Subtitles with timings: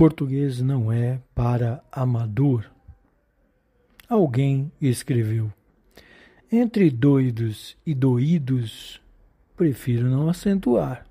[0.00, 2.64] Português não é para amador.
[4.08, 5.52] Alguém escreveu:
[6.50, 8.98] Entre doidos e doídos,
[9.54, 11.04] prefiro não acentuar.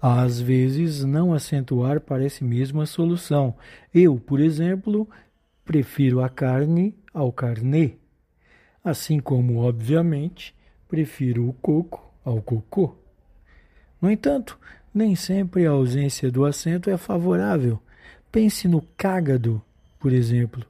[0.00, 3.54] Às vezes, não acentuar parece mesmo a solução.
[3.92, 5.06] Eu, por exemplo,
[5.62, 7.96] prefiro a carne ao carnê.
[8.82, 10.54] Assim como, obviamente,
[10.88, 12.96] prefiro o coco ao cocô.
[14.00, 14.58] No entanto,
[14.96, 17.78] nem sempre a ausência do acento é favorável.
[18.32, 19.60] Pense no cágado,
[20.00, 20.64] por exemplo,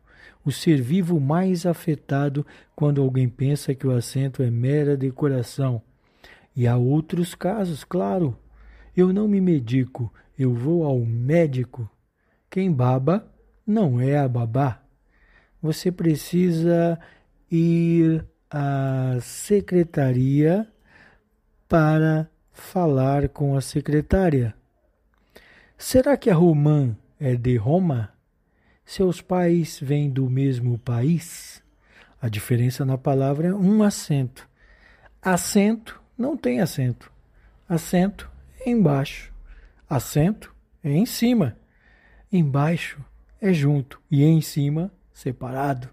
[0.45, 2.45] o ser vivo mais afetado
[2.75, 5.81] quando alguém pensa que o acento é mera decoração.
[6.57, 8.37] E há outros casos, claro.
[8.97, 11.89] Eu não me medico, eu vou ao médico.
[12.51, 13.33] Quem baba
[13.65, 14.83] não é a babá.
[15.63, 16.99] Você precisa
[17.49, 20.67] ir à secretaria
[21.69, 24.55] para falar com a secretária.
[25.77, 28.13] Será que a Romã é de Roma?
[28.85, 31.63] Seus pais vêm do mesmo país?
[32.21, 34.49] A diferença na palavra é um acento.
[35.21, 37.13] Acento não tem acento.
[37.69, 39.33] Acento é embaixo.
[39.89, 41.59] Acento é em cima.
[42.33, 43.05] Embaixo
[43.41, 45.91] é junto e em cima separado.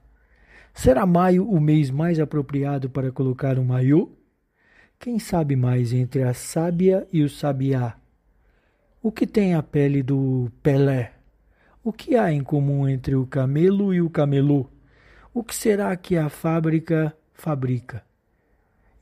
[0.73, 4.09] Será maio o mês mais apropriado para colocar um maiô?
[5.03, 7.97] Quem sabe mais entre a sábia e o sabiá?
[9.01, 11.11] O que tem a pele do Pelé?
[11.83, 14.65] O que há em comum entre o camelo e o camelô?
[15.33, 18.01] O que será que a fábrica fabrica?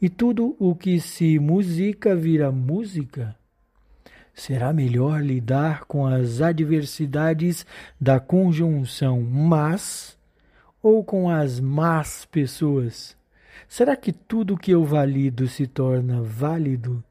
[0.01, 3.35] E tudo o que se musica vira música?
[4.33, 7.63] Será melhor lidar com as adversidades
[7.99, 10.17] da conjunção mas
[10.81, 13.20] ou com as más pessoas?
[13.67, 17.03] Será que tudo que eu valido se torna válido?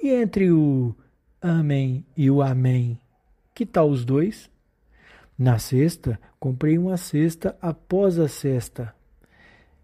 [0.00, 0.94] E entre o
[1.40, 2.98] Amém e o Amém,
[3.54, 4.50] que tal os dois?
[5.38, 8.94] Na sexta, comprei uma cesta após a sexta.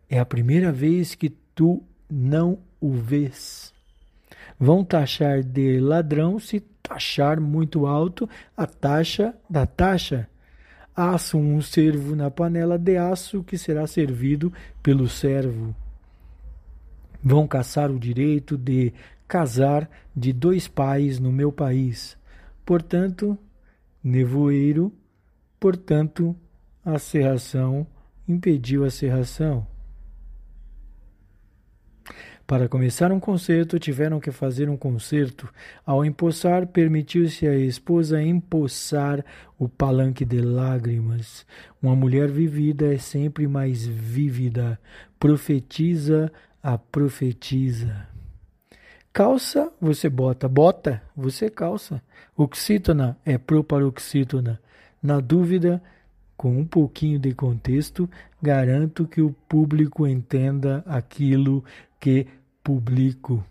[0.08, 3.72] É a primeira vez que tu não o vês.
[4.58, 10.28] Vão taxar de ladrão se taxar muito alto a taxa da taxa.
[10.94, 15.74] Aço um servo na panela de aço que será servido pelo servo
[17.24, 18.92] vão caçar o direito de
[19.26, 22.18] casar de dois pais no meu país.
[22.64, 23.38] Portanto,
[24.02, 24.92] nevoeiro,
[25.58, 26.36] portanto,
[26.84, 27.86] a serração
[28.28, 29.66] impediu a serração.
[32.46, 35.48] Para começar um concerto, tiveram que fazer um concerto.
[35.84, 39.24] Ao empossar, permitiu-se à esposa empossar
[39.58, 41.46] o palanque de lágrimas.
[41.80, 44.78] Uma mulher vivida é sempre mais vívida,
[45.18, 46.30] profetiza
[46.64, 48.08] a profetiza.
[49.12, 50.48] Calça, você bota.
[50.48, 52.02] Bota, você calça.
[52.34, 54.58] Oxítona é proparoxítona.
[55.02, 55.82] Na dúvida,
[56.38, 58.08] com um pouquinho de contexto,
[58.40, 61.62] garanto que o público entenda aquilo
[62.00, 62.26] que
[62.62, 63.44] publico.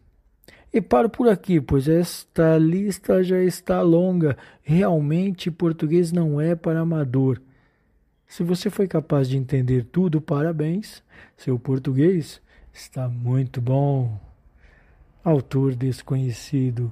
[0.73, 4.35] E paro por aqui, pois esta lista já está longa.
[4.63, 7.39] Realmente, português não é para amador.
[8.25, 11.03] Se você foi capaz de entender tudo, parabéns.
[11.37, 12.41] Seu português
[12.73, 14.19] Está muito bom.
[15.23, 16.91] Autor desconhecido.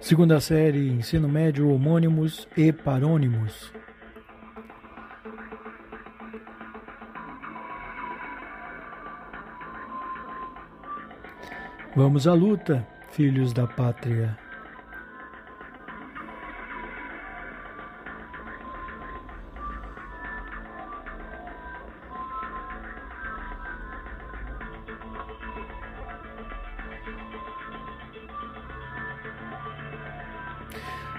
[0.00, 3.72] Segunda série, ensino médio, homônimos e parônimos.
[11.94, 14.45] Vamos à luta, filhos da pátria.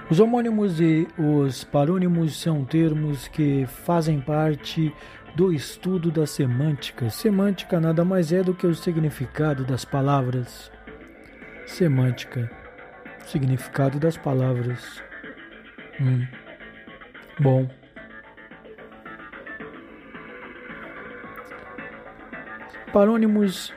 [0.09, 4.93] Os homônimos e os parônimos são termos que fazem parte
[5.35, 7.09] do estudo da semântica.
[7.09, 10.71] Semântica nada mais é do que o significado das palavras.
[11.65, 12.49] Semântica,
[13.25, 15.03] significado das palavras.
[15.99, 16.25] Hum.
[17.37, 17.69] Bom.
[22.93, 23.73] Parônimos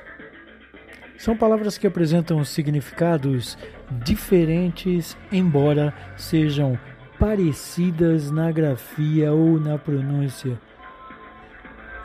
[1.18, 3.58] são palavras que apresentam significados
[4.04, 6.78] diferentes, embora sejam
[7.18, 10.58] parecidas na grafia ou na pronúncia.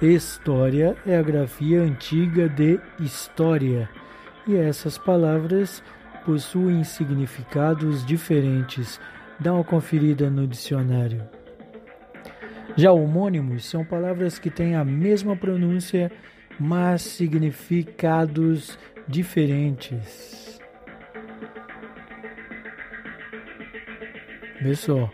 [0.01, 3.89] História é a grafia antiga de história,
[4.45, 5.81] e essas palavras
[6.25, 8.99] possuem significados diferentes.
[9.39, 11.23] Dá uma conferida no dicionário.
[12.75, 16.11] Já homônimos são palavras que têm a mesma pronúncia
[16.59, 18.77] mas significados
[19.07, 20.54] diferentes.
[24.73, 25.11] Só.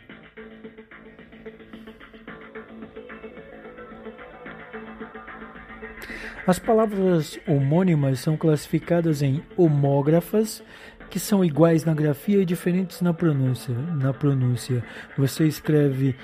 [6.48, 10.64] As palavras homônimas são classificadas em homógrafas,
[11.10, 13.76] que são iguais na grafia e diferentes na pronúncia.
[13.76, 14.84] Na pronúncia,
[15.18, 16.16] você escreve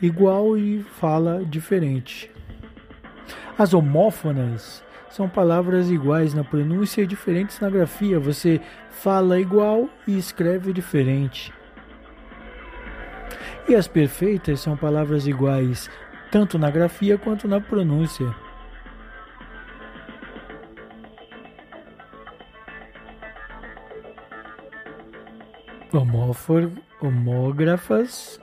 [0.00, 2.30] igual e fala diferente.
[3.56, 8.18] As homófonas são palavras iguais na pronúncia e diferentes na grafia.
[8.18, 11.52] Você fala igual e escreve diferente.
[13.68, 15.88] E as perfeitas são palavras iguais
[16.30, 18.34] tanto na grafia quanto na pronúncia.
[25.92, 26.70] homófor,
[27.00, 28.40] homógrafas,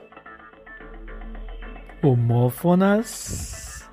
[2.02, 3.90] homófonas,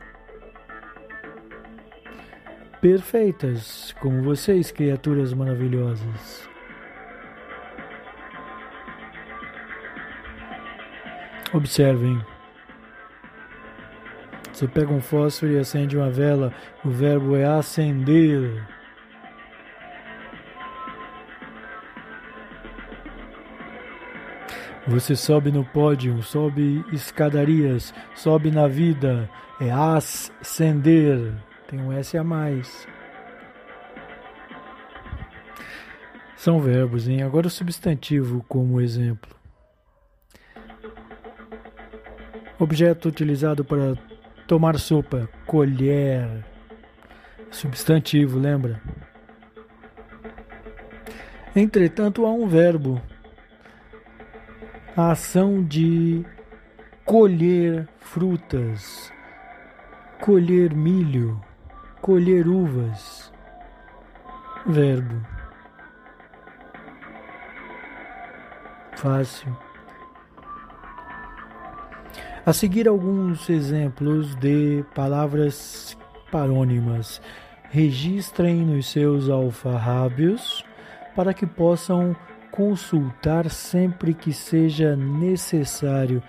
[2.79, 6.47] perfeitas, como vocês, criaturas maravilhosas.
[11.57, 12.23] Observem.
[14.53, 16.53] Você pega um fósforo e acende uma vela,
[16.85, 18.63] o verbo é acender.
[24.85, 29.27] Você sobe no pódio, sobe escadarias, sobe na vida,
[29.59, 31.33] é ascender.
[31.67, 32.87] Tem um S a mais.
[36.35, 37.23] São verbos, hein?
[37.23, 39.36] Agora o substantivo como exemplo.
[42.59, 43.95] Objeto utilizado para
[44.47, 46.45] tomar sopa, colher.
[47.51, 48.81] Substantivo, lembra?
[51.55, 53.01] Entretanto, há um verbo
[54.97, 56.25] a ação de
[57.05, 59.13] colher frutas,
[60.19, 61.39] colher milho,
[62.01, 63.31] colher uvas.
[64.65, 65.23] Verbo.
[68.95, 69.66] Fácil.
[72.47, 75.97] A seguir, alguns exemplos de palavras
[76.31, 77.21] parônimas.
[77.69, 80.63] Registrem nos seus alfarrábios
[81.13, 82.15] para que possam
[82.49, 86.23] consultar sempre que seja necessário.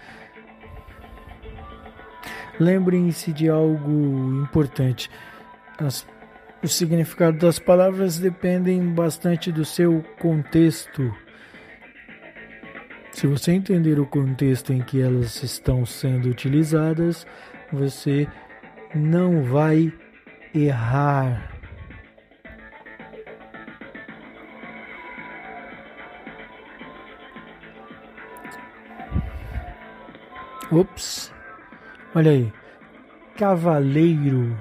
[2.59, 5.09] Lembrem-se de algo importante.
[5.79, 6.05] As,
[6.61, 11.15] o significado das palavras dependem bastante do seu contexto.
[13.19, 17.27] Se você entender o contexto em que elas estão sendo utilizadas,
[17.73, 18.29] você
[18.95, 19.93] não vai
[20.55, 21.51] errar.
[30.71, 31.35] Ops.
[32.15, 32.53] Olha aí.
[33.37, 34.57] Cavaleiro.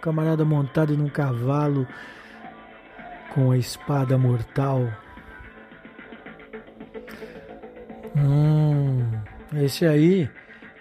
[0.00, 1.88] Camarada montado num cavalo
[3.34, 4.88] com a espada mortal.
[8.16, 9.10] Hum,
[9.62, 10.28] esse aí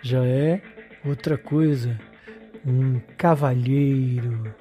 [0.02, 0.62] já é
[1.06, 2.00] outra coisa.
[2.66, 4.54] Um cavalheiro.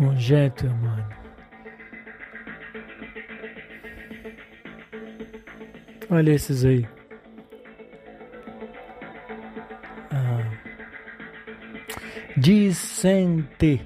[0.00, 1.06] Um gentleman.
[6.10, 6.86] Olha esses aí.
[12.42, 13.80] Discente.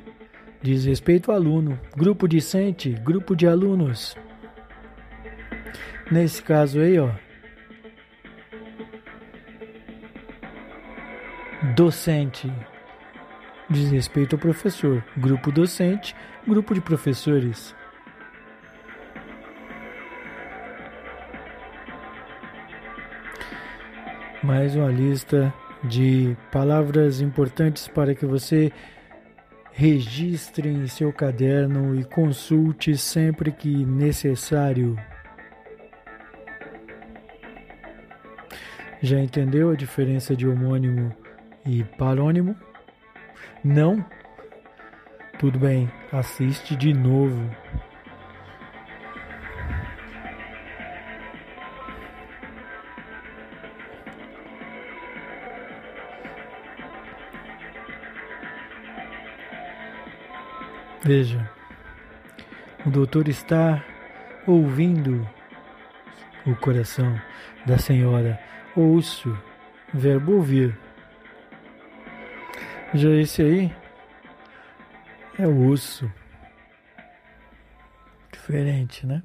[0.63, 1.79] Diz respeito ao aluno.
[1.95, 4.17] Grupo discente, grupo de alunos.
[6.11, 7.11] Nesse caso aí, ó.
[11.77, 12.51] Docente.
[13.69, 15.05] Diz respeito ao professor.
[15.15, 16.17] Grupo docente,
[16.49, 17.77] grupo de professores.
[24.43, 25.53] Mais uma lista
[25.85, 28.73] de palavras importantes para que você
[29.71, 34.97] registre em seu caderno e consulte sempre que necessário.
[39.03, 41.15] Já entendeu a diferença de homônimo
[41.67, 42.57] e parônimo?
[43.65, 44.05] Não?
[45.39, 47.51] Tudo bem, assiste de novo.
[61.05, 61.49] Veja,
[62.85, 63.85] o doutor está
[64.47, 65.29] ouvindo
[66.45, 67.21] o coração
[67.65, 68.41] da senhora.
[68.75, 69.37] Ouço,
[69.95, 70.86] verbo ouvir.
[72.95, 73.73] Já esse aí
[75.39, 76.11] é o osso.
[78.33, 79.23] Diferente, né?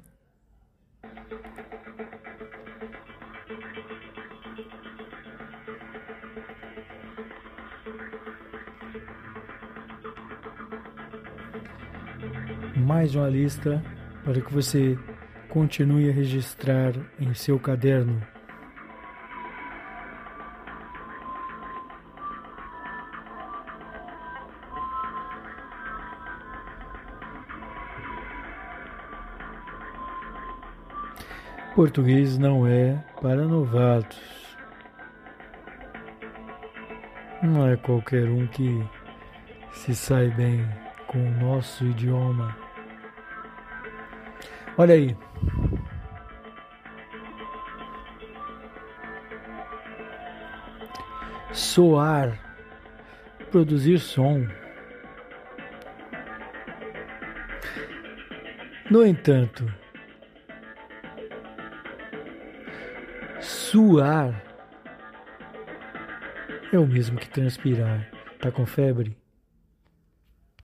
[13.02, 13.82] mais uma lista
[14.22, 14.98] para que você
[15.48, 18.22] continue a registrar em seu caderno.
[31.74, 34.20] Português não é para novatos.
[37.42, 38.86] Não é qualquer um que
[39.72, 40.68] se sai bem
[41.06, 42.54] com o nosso idioma.
[44.76, 45.16] Olha aí.
[51.52, 52.38] Soar,
[53.50, 54.46] produzir som.
[58.90, 59.81] No entanto,
[63.72, 64.44] suar
[66.70, 68.06] é o mesmo que transpirar.
[68.38, 69.16] Tá com febre?